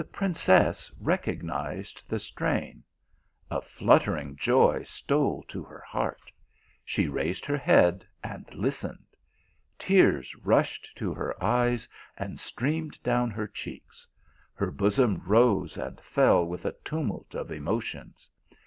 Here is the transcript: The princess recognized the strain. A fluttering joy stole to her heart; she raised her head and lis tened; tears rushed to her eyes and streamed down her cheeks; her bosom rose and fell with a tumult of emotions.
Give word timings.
The 0.01 0.05
princess 0.07 0.91
recognized 0.99 2.09
the 2.09 2.17
strain. 2.17 2.81
A 3.51 3.61
fluttering 3.61 4.35
joy 4.35 4.81
stole 4.81 5.43
to 5.43 5.63
her 5.63 5.83
heart; 5.87 6.31
she 6.83 7.07
raised 7.07 7.45
her 7.45 7.55
head 7.59 8.03
and 8.23 8.51
lis 8.51 8.81
tened; 8.81 9.03
tears 9.77 10.35
rushed 10.37 10.91
to 10.97 11.13
her 11.13 11.35
eyes 11.43 11.87
and 12.17 12.39
streamed 12.39 13.03
down 13.03 13.29
her 13.29 13.45
cheeks; 13.45 14.07
her 14.55 14.71
bosom 14.71 15.21
rose 15.23 15.77
and 15.77 16.01
fell 16.01 16.47
with 16.47 16.65
a 16.65 16.71
tumult 16.83 17.35
of 17.35 17.51
emotions. 17.51 18.27